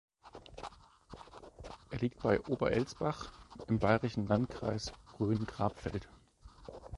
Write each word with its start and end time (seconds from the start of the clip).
Er 1.91 1.99
liegt 1.99 2.23
bei 2.23 2.41
Oberelsbach 2.47 3.31
im 3.67 3.77
bayerischen 3.77 4.25
Landkreis 4.25 4.91
Rhön-Grabfeld. 5.19 6.09